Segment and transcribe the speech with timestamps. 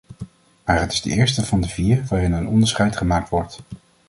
[0.65, 3.59] Maar het is de eerste van de vier waarin een onderscheid gemaakt wordt.